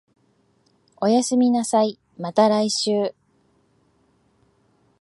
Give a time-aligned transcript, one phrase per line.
[0.99, 3.13] おやすみなさい、また来週